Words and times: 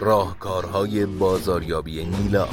راهکارهای 0.00 1.06
بازاریابی 1.06 2.04
نیلا. 2.04 2.48